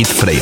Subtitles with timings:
[0.00, 0.39] mit Frei.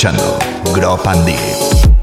[0.00, 0.38] escuchando
[0.72, 1.99] Grow Pandit.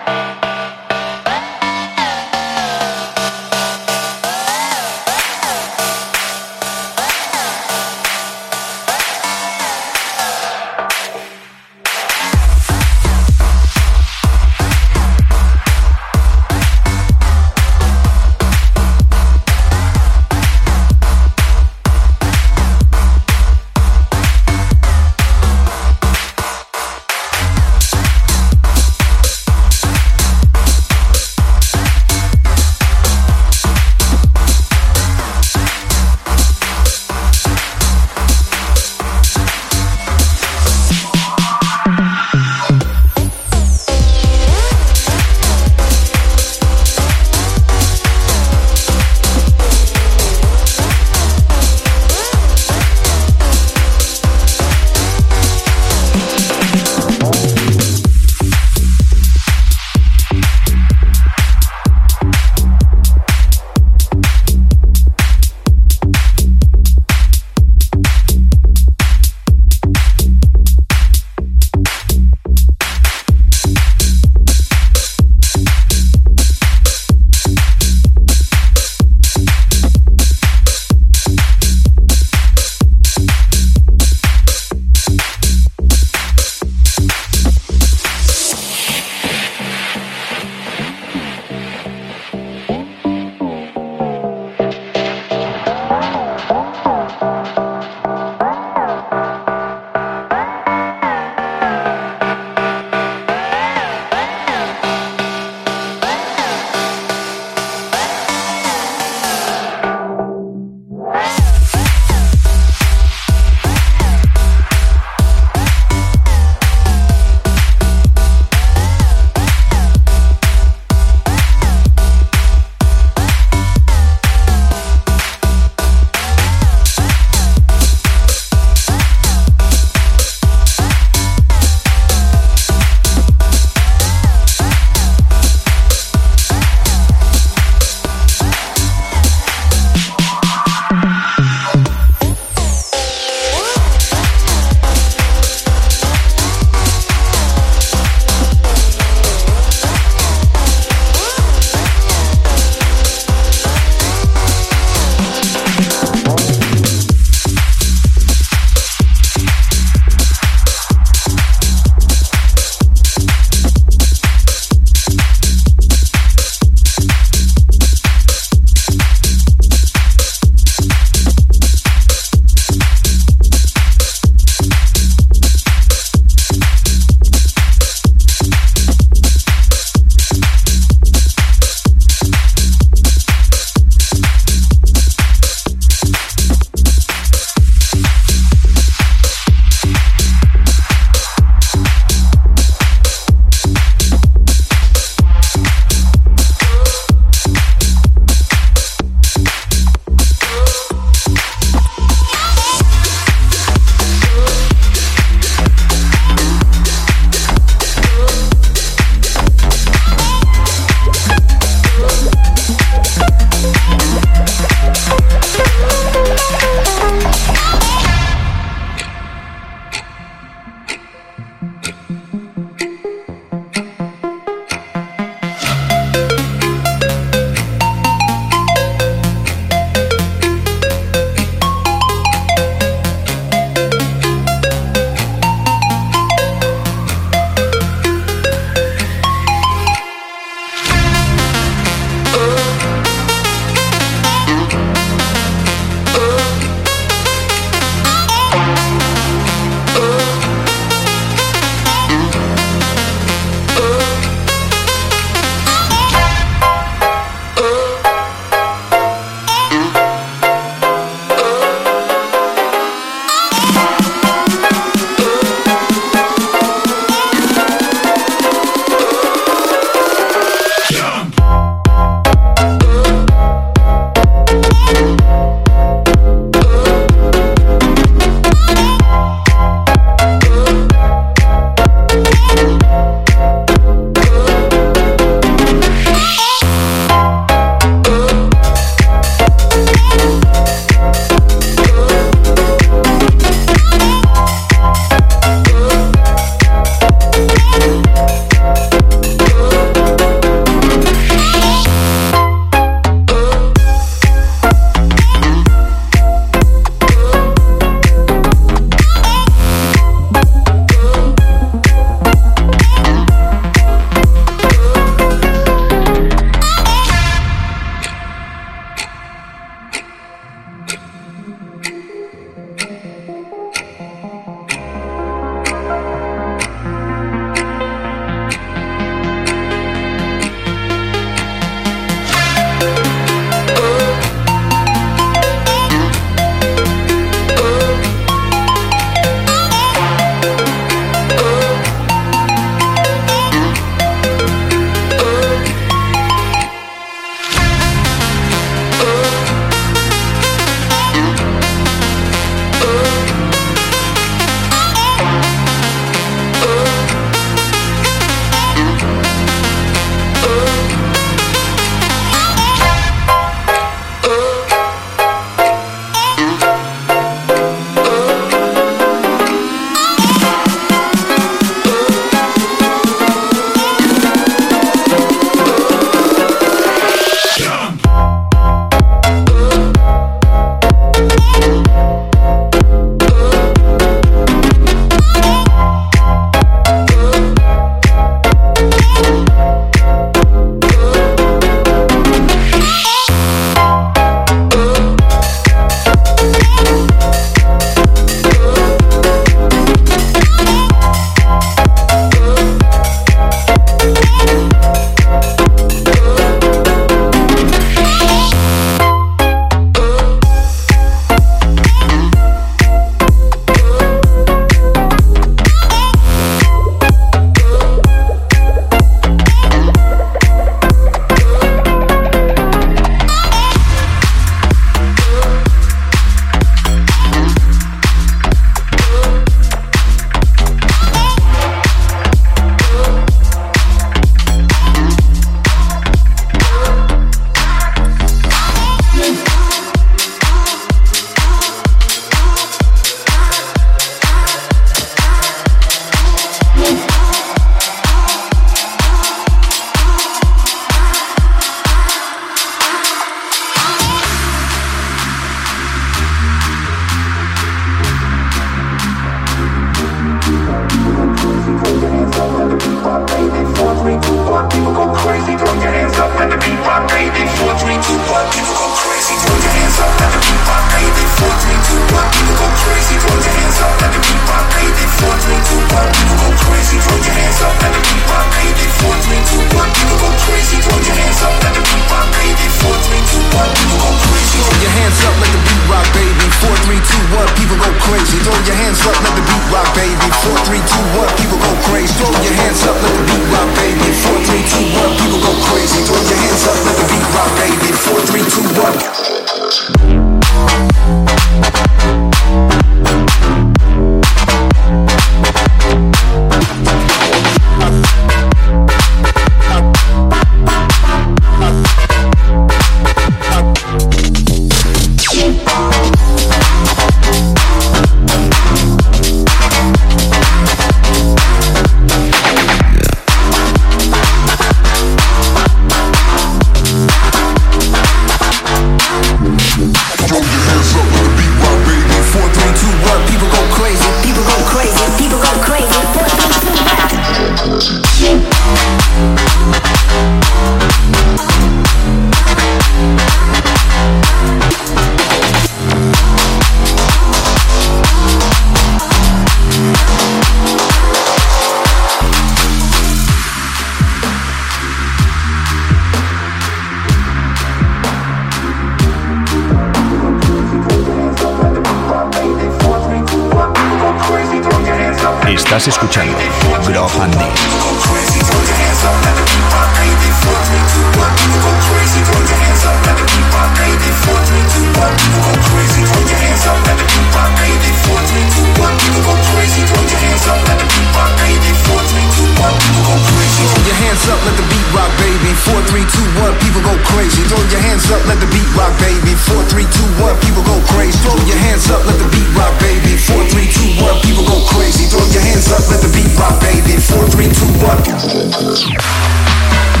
[595.91, 600.00] Estás escuchando Grop and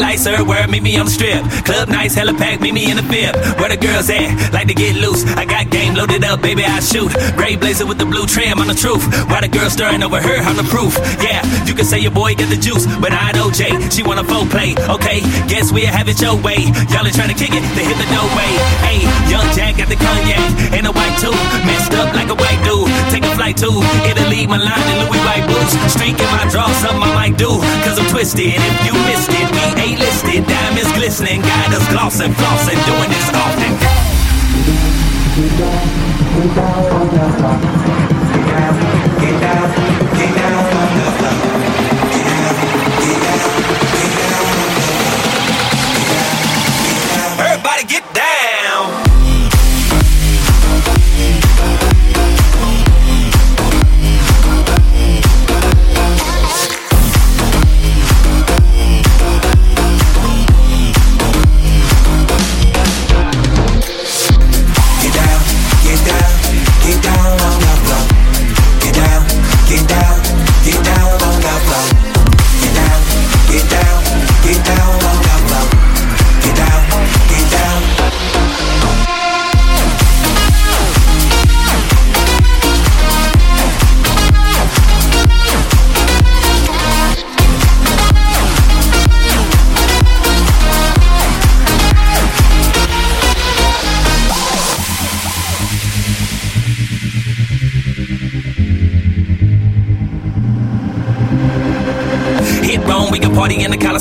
[0.00, 0.18] Deep.
[0.20, 1.40] sir, where meet me on the strip.
[1.64, 3.34] Club nights, hella packed, meet me in the VIP.
[3.58, 4.52] Where the girls at?
[4.52, 5.24] Like to get loose.
[5.36, 7.10] I got game loaded up, baby, I shoot.
[7.36, 9.04] Gray blazer with the blue trim, on the truth.
[9.28, 10.96] Why the girl stirring over her, I'm the proof.
[11.24, 14.20] Yeah, you can say your boy get the juice, but I know Jay, she want
[14.20, 14.74] a full play.
[14.76, 16.68] Okay, guess we'll have it your way.
[16.92, 18.50] Y'all ain't trying to kick it, they hit the doorway.
[18.84, 19.00] Hey,
[19.32, 21.34] young Jack got the cognac and a white too.
[21.64, 22.88] Messed up like a white dude.
[23.08, 23.70] Take a flight to
[24.04, 25.72] Italy, Milan, and Louis white boots.
[25.92, 27.50] Streak in my draw, something I might do.
[27.84, 28.60] Cause I'm twisted.
[28.60, 29.29] If you missed
[29.66, 30.46] it, we ain't listed.
[30.46, 33.72] Diamonds glistening, got us glossing, flossing, doing this often.
[35.36, 35.86] Get down,
[36.36, 37.26] get down on the.
[38.30, 38.74] Get down,
[39.20, 39.66] get down,
[40.16, 41.49] get down on the.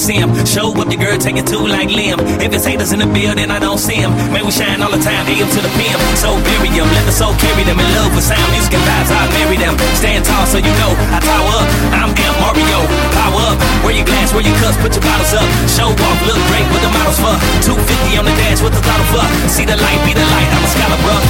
[0.10, 0.34] Coliseum.
[0.46, 2.18] Show up your girl, take it to like Liam.
[2.42, 4.10] If it's haters in the building, I don't see them.
[4.34, 6.02] Man, we shine all the time, AM to the PM.
[6.18, 7.78] So bury them, let the soul carry them.
[7.78, 9.78] In love with sound, music and vibes, I marry them.
[9.94, 11.70] Stand tall so you know I tower up.
[11.94, 12.80] I'm Amp Mario,
[13.14, 13.58] power up.
[13.86, 15.46] Wear your glass, wear your cups, put your bottles up.
[15.70, 17.38] Show off, look great, what the models for.
[17.70, 19.26] 250 on the dash, what the throttle for.
[19.46, 21.22] See the light, be the light, I'm a scholar, bro.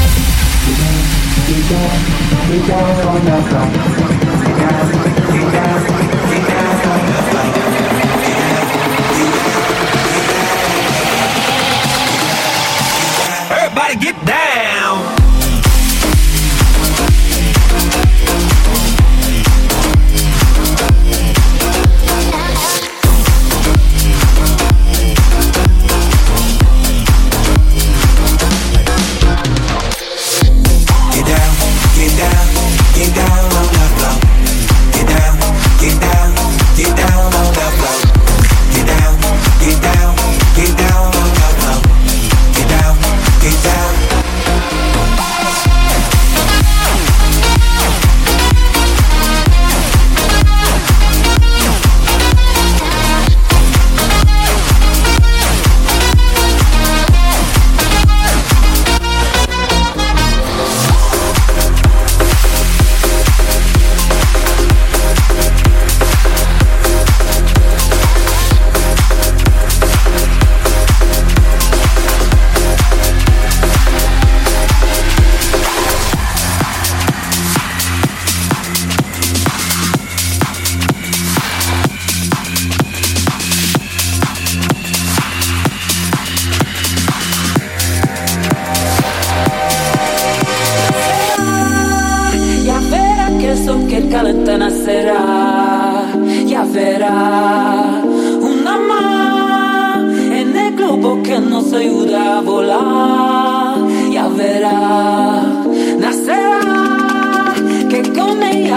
[0.71, 0.87] The.
[1.49, 1.99] Get down,
[2.47, 3.27] get down,
[5.35, 6.08] get down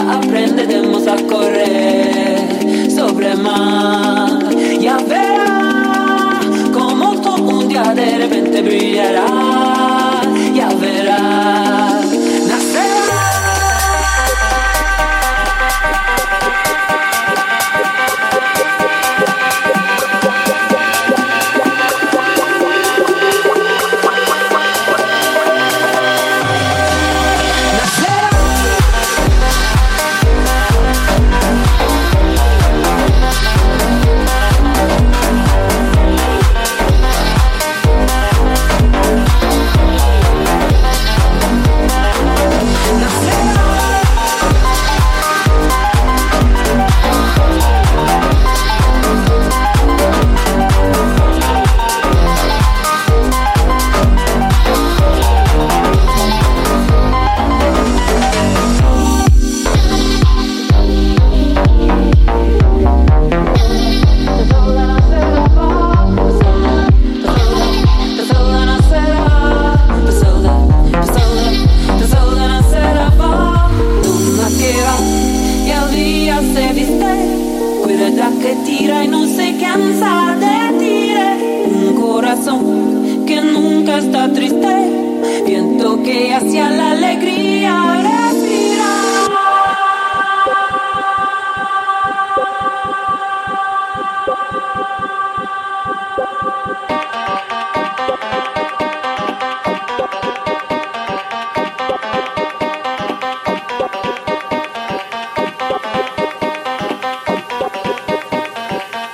[0.02, 4.38] ella aprenderemos a correr sobre mar,
[4.80, 6.40] ya verá,
[6.72, 9.26] como todo un día de repente brillará,
[10.54, 11.11] ya verá.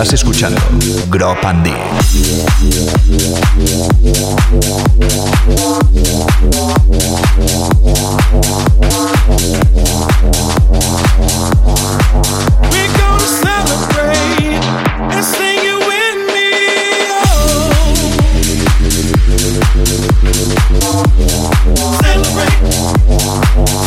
[0.00, 0.60] Estás escuchando
[1.10, 1.74] Grow Pandit.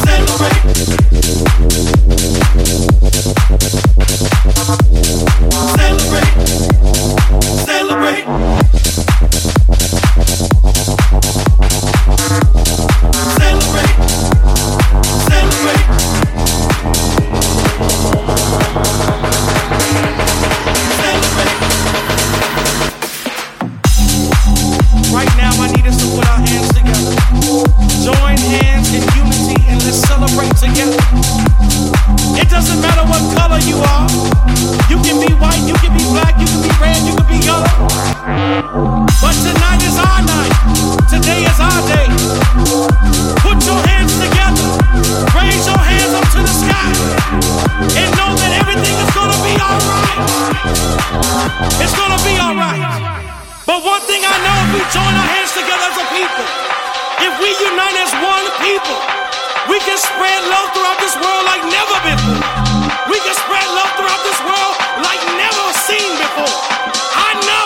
[0.03, 2.11] Celebrate!
[4.62, 6.28] Celebrate,
[7.66, 8.61] celebrate.
[59.72, 62.43] We can spread love throughout this world like never before.
[63.07, 66.59] We can spread love throughout this world like never seen before.
[67.15, 67.65] I know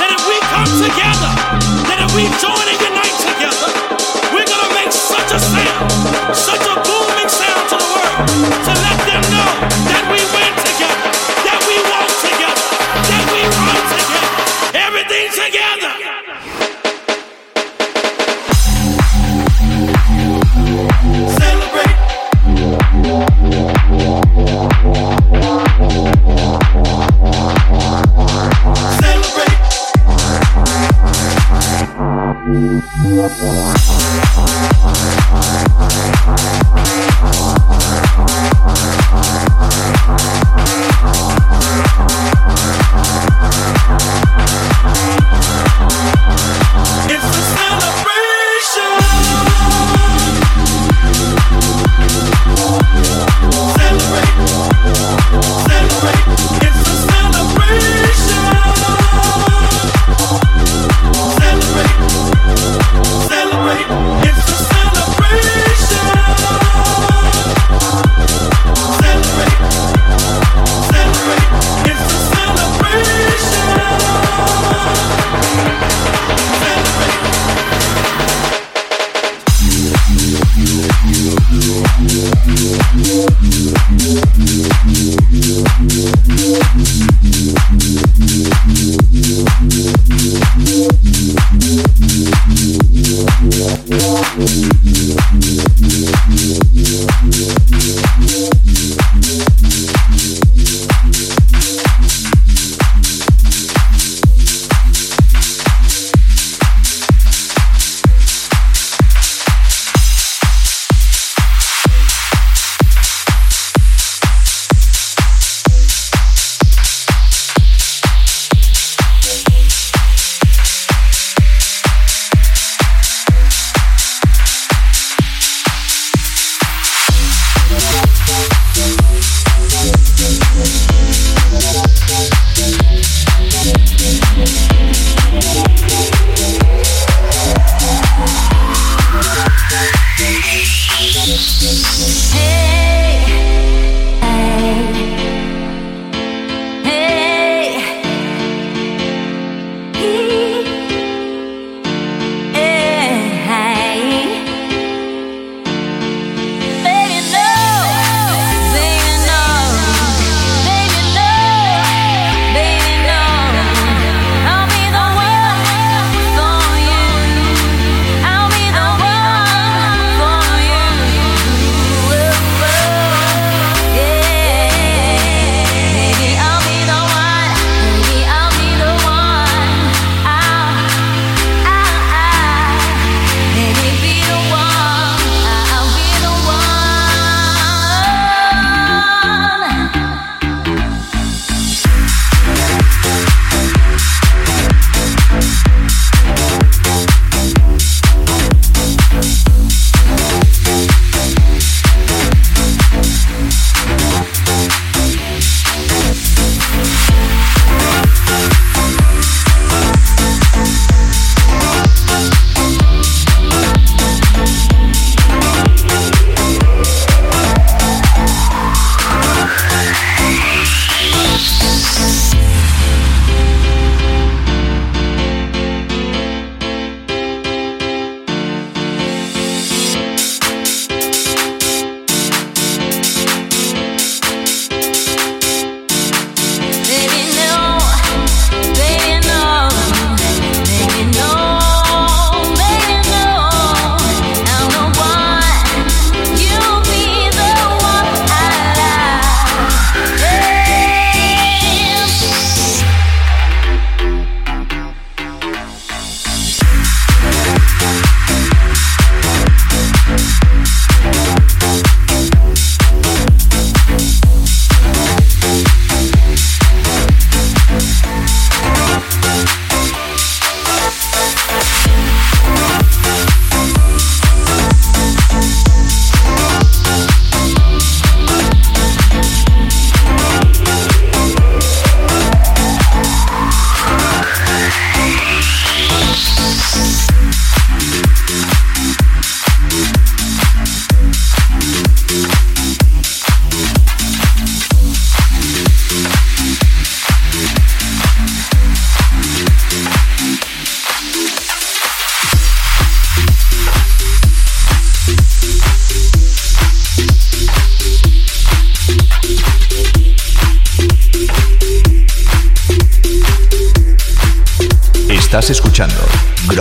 [0.00, 1.30] that if we come together,
[1.92, 2.91] that if we join again.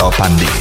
[0.01, 0.60] 到班里